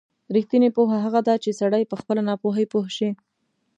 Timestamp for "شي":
2.97-3.09